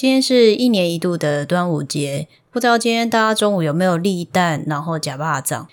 [0.00, 5.68] 今天是一年一度的端午节，不知道今天大家中午有没有立蛋，然后夹巴掌？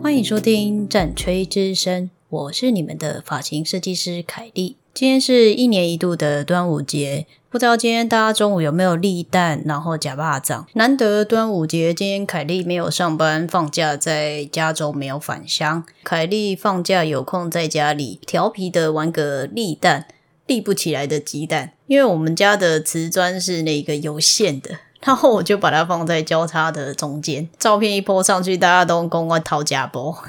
[0.00, 4.76] 欢迎收听战吹之声，我是你们的发型设计师凯莉。
[5.00, 7.26] 今天是一年一度的端午节。
[7.48, 10.66] 不知道今天大家中午有没有立蛋，然后夹巴掌？
[10.74, 15.82] 难得端午节，今天凯莉没有上班，放假在加州没有返乡。
[16.04, 20.06] 凯莉放假有空在家里调皮的玩个立蛋，
[20.46, 21.72] 立不起来的鸡蛋。
[21.86, 27.48] 因为我们家的瓷砖是那个有线的，然后我就把它放在交叉的中间。
[27.58, 30.22] 照片一泼上去，大家都公关掏家包。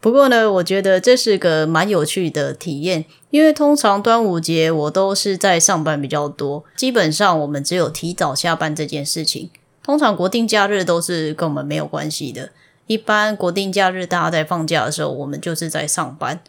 [0.00, 9.50] 不过呢，我觉得这是个蛮有趣的体验，因为通常端午节我都是在上班比较多，基本上我们只有提早下班这件事情。
[9.82, 12.50] 通常国定假日都是跟我们没有关系的，
[12.86, 16.40] 一般国定假日大家在放假的时候，我们就是在上班。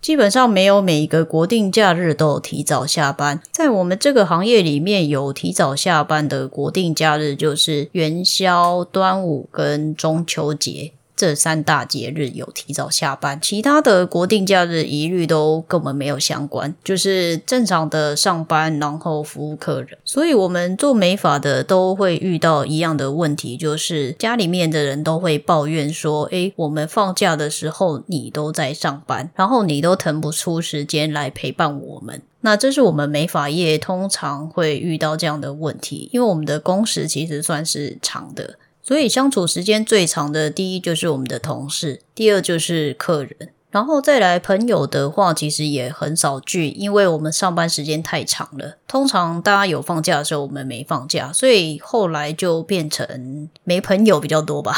[0.00, 10.92] 基本上没有每一个国定假日都有提早下班，在我们这个行业里面有提早下班的国定假日就是元宵、端午跟中秋节。
[11.20, 19.98] 这三大节日有提早下班，其他的国定假日一律都跟我们没有相关，就是正常的上班，然后服务客人。
[20.02, 38.54] 所以，我们做美发的都会遇到一样的问题，就是家里面的人都会抱怨说：“诶，我们放假的时候你都在上班，然后你都腾不出时间来陪伴我们。”那这是我们美发业通常会遇到这样的问题，因为我们的工时其实算是长的。
[38.82, 48.78] 所以相处时间最长的，第一就是我们的同事，第二就是客人，然后再来朋友的话，其实也很少聚，因为我们上班时间太长了。
[48.88, 54.74] 通常大家有放假的时候，我们没放假，所以后来就变成没朋友比较多吧。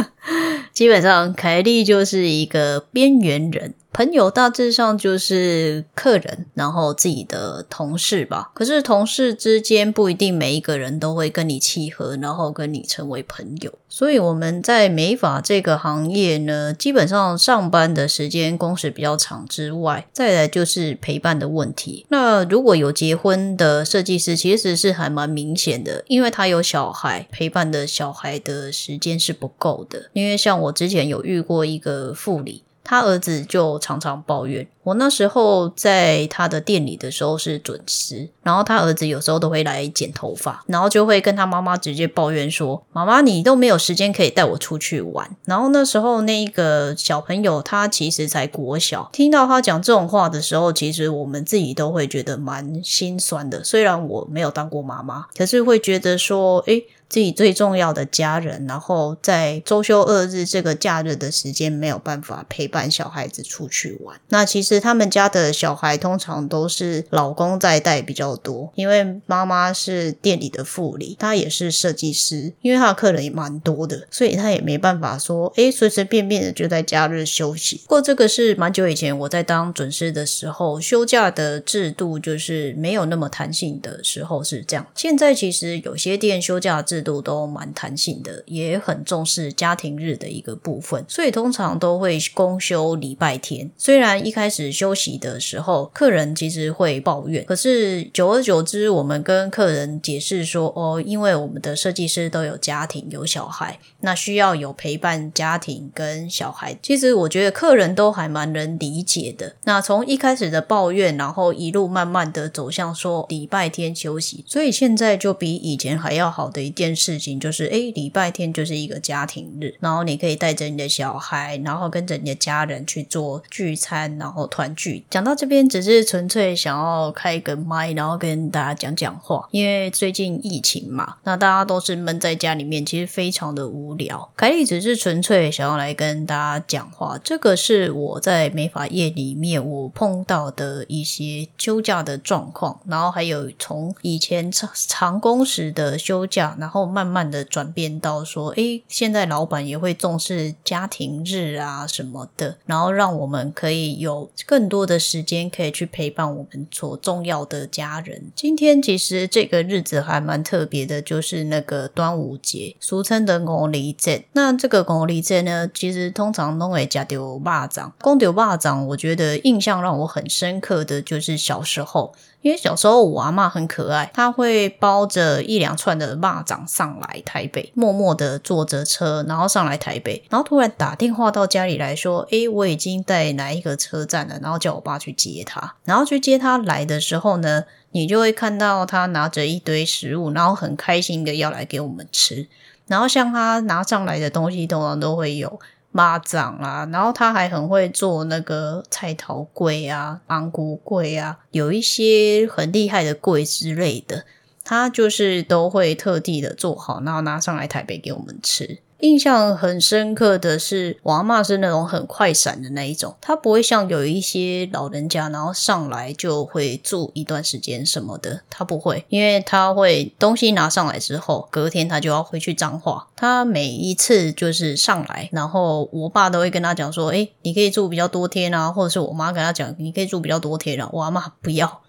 [0.74, 3.74] 基本上，凯莉就是一个边缘人。
[3.92, 8.50] 朋友大致上就是客人，然后自己的同事吧。
[8.54, 13.72] 可是同事之间不一定每一个人都会跟你契合，然后跟你成为朋友。
[13.88, 22.06] 所以我们在美发这个行业呢，基本上上班的时间工时比较长之外，再来就是陪伴的问题。
[22.08, 30.10] 那如果有结婚的设计师，其实是还蛮明显的，因为他有小孩，陪伴的小孩的时间是不够的。
[30.12, 32.62] 因为像我之前有遇过一个妇理。
[32.82, 53.62] 他儿子就常常抱怨，我那时候在他的店里的时候是准时，然后他儿子有时候都会来剪头发，然后就会跟他妈妈直接抱怨说：“妈妈，你都没有时间可以带我出去玩。”然后那时候那个小朋友他其实才国小，听到他讲这种话的时候，其实我们自己都会觉得蛮心酸的。
[53.62, 56.84] 虽然我没有当过妈妈，可是会觉得说，诶。
[57.10, 64.20] 自己最重要的家人，然后在周休二日这个假日的时间没有办法陪伴小孩子出去玩。
[64.28, 77.78] 那其实他们家的小孩通常都是老公在带比较多，因为妈妈是店里的副理，她也是设计师，因为她的客人也蛮多的，所以她也没办法说，诶随随便便的就在假日休息。
[77.78, 84.86] 不过这个是蛮久以前我在当准师的时候，休假的制度就是没有那么弹性的时候是这样。
[84.94, 86.99] 现在其实有些店休假制。
[87.00, 93.70] 度都蛮弹性的，也很重视家庭日的一个部分，所以通常都会公休礼拜天。
[93.76, 106.78] 虽然一开始休息的时候，客人其实会抱怨，可是久而久之，我们跟客人解释说，哦，因为我们的设计师都有家庭有小孩，那需要有陪伴家庭跟小孩。
[106.82, 109.56] 其实我觉得客人都还蛮能理解的。
[109.64, 116.89] 那从一开始的抱怨，然后一路慢慢的走向说礼拜天休息，所以现在就比以前还要好的一件。
[116.94, 125.04] 事情就是，哎，礼拜天就是一个家庭日，然后你可以带着你的小孩，然后跟着你的家人去做聚餐，然后团聚。
[125.08, 129.48] 讲到这边，只是纯粹想要开一个麦，然后跟大家讲讲话。
[129.52, 134.30] 因为最近疫情嘛，那大家都是闷在家里面，其实非常的无聊。
[134.36, 137.16] 凯莉只是纯粹想要来跟大家讲话。
[137.22, 146.79] 这个是我在美发业里面我碰到的一些休假的状况，然后还有从以前长长工时的休假，然后。
[146.86, 158.30] 慢慢的转变到说，诶，现在老板也会重视家庭日啊什么的，然后让我们可以有更多的时间可以去陪伴我们所重要的家人。
[158.34, 164.24] 今天其实这个日子还蛮特别的，就是那个端午节，俗称的五离节。
[164.32, 167.90] 那这个五离节呢，其实通常都会加丢蚂蚱。
[168.00, 172.12] 公丢蚂蚱，我觉得印象让我很深刻的就是小时候，
[172.42, 176.59] 因为小时候我阿妈很可爱，她会包着一两串的蚂蚱。
[176.66, 185.76] 上来台北，默默的坐着车，然后上来台北，然后突然打电话到家里来说：“诶，我已经在哪一个车站了。”然后叫我爸去接他。
[185.84, 192.48] 然后去接他来的时候呢，你就会看到他拿着一堆食物，然后很开心的要来给我们吃。
[192.86, 195.60] 然后像他拿上来的东西，通常都会有。
[195.92, 204.24] 蚂蚱啊，然后他还很会做那个菜头柜啊、芒果柜啊，有一些很厉害的柜之类的，
[204.70, 208.78] 他就是都会特地的做好，然后拿上来台北给我们吃。
[209.00, 223.08] 印象很深刻的是，我阿妈是那种很快闪的那一种，她不会像有一些老人家，然后上来就会住一段时间什么的，她不会，因为她会东西拿上来之后，隔天她就要回去彰化。
[223.16, 231.80] 她每一次就是上来，然后我爸都会跟他讲说：“哎，你可以住比较多天啊。”或者是我妈跟他讲：“你可以住比较多天啊。”我阿妈不要。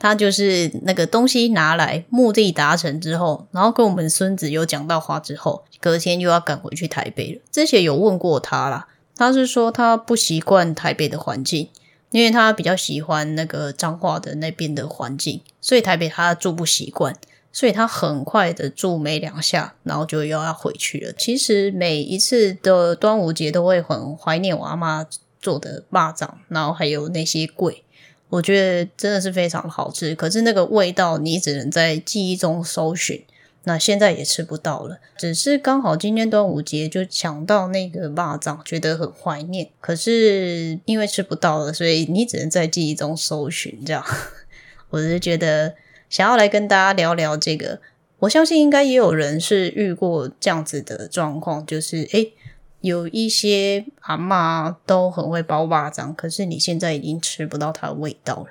[0.00, 7.40] 他就是那个东西拿来，目的达成之后，然后跟我们孙子有讲到话之后，隔天又要赶回去台北了。
[7.52, 11.68] 之前有问过他啦，他是说他不习惯台北的环境，
[12.12, 17.14] 因为他比较喜欢那个彰化的那边的环境，所以台北他住不习惯，
[17.52, 21.12] 所以他很快的住没两下，然后就又要回去了。
[21.12, 25.06] 其实每一次的端午节都会很怀念我阿妈
[25.38, 27.84] 做的蚂蚱，然后还有那些桂。
[28.30, 33.24] 我觉得真的是非常好吃，可是那个味道你只能在记忆中搜寻，
[33.64, 34.98] 那现在也吃不到了。
[35.18, 39.68] 只是刚好今天端午节就抢到那个蚂蚱，觉得很怀念。
[39.80, 43.84] 可是因为吃不到了，所以你只能在记忆中搜寻。
[43.84, 44.04] 这样，
[44.90, 45.74] 我是觉得
[46.08, 47.80] 想要来跟大家聊聊这个。
[48.20, 52.32] 我相信应该也有人是遇过这样子的状况，就是诶
[52.80, 58.46] 有一些阿妈都很会包蚂蚱，可是你现在已经吃不到它的味道了，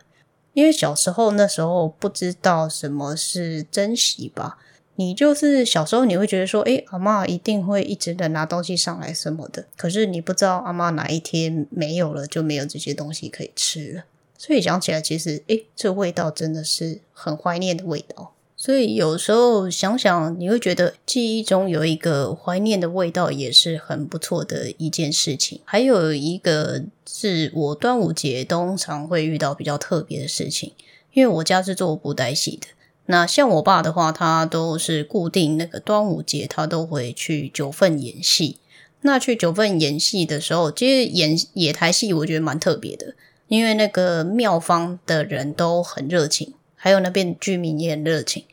[0.54, 4.58] 因为小时候那时候不知道什么是珍惜吧。
[4.96, 14.04] 你就是小时候你会觉得说，诶，阿妈一定会一直的拿东西上来什么的，可是你不知道阿妈哪一天没有了，就没有这些东西可以吃了。
[14.38, 18.34] 所以讲起来，其实诶，这味道真的是很怀念的味道。
[18.62, 25.62] 所以有时候想想，你会觉得记忆中有一个怀念的味道，也是很不错的一件事情。
[25.64, 30.74] 还有一个是我端午节通常会遇到比较特别的事情，
[31.14, 32.68] 因为我家是做布袋戏的。
[33.06, 38.58] 那像我爸的话，他都是固定那个端午节，他都会去九份演戏。
[39.04, 43.16] 那去九份演戏的时候，其实演野台戏，我觉得蛮特别的，
[43.48, 46.54] 因为那个庙方的人都很热情。
[46.82, 48.46] 还有那边居民也很热情，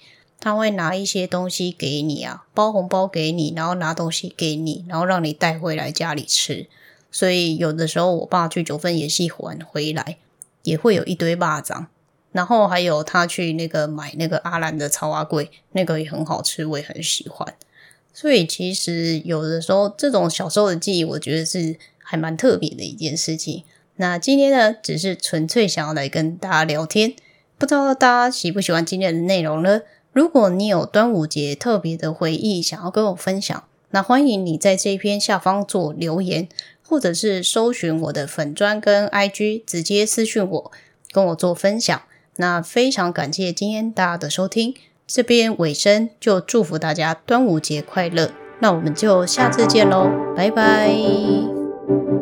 [0.47, 6.69] 他会拿一些东西给你啊，包红包给你，然后拿东西给你，然后让你带回来家里吃。
[7.11, 10.19] 所以有的时候我爸去九份演戏还回来，
[10.63, 11.87] 也会有一堆蚂蚱。
[12.31, 17.53] 然后还有他去那个买那个阿兰的草蛙桂，那个也很好吃，我也很喜欢。
[18.15, 23.65] 所以其实有的时候这种小时候的记忆，我觉得是还蛮特别的一件事情。
[23.97, 27.15] 那今天呢，只是纯粹想要来跟大家聊天。
[27.59, 29.81] 不知道大家喜不喜欢今天的内容呢？
[30.17, 36.49] 如果你有端午节特别的回忆想要跟我分享，那欢迎你在这篇下方做留言，
[36.89, 40.73] 或者是搜寻我的粉砖跟 IG，直接私讯我，
[41.13, 42.01] 跟我做分享。
[42.37, 44.75] 那非常感谢今天大家的收听，
[45.07, 48.31] 这边尾声就祝福大家端午节快乐。
[48.61, 52.16] 那我们就下次见喽，拜拜。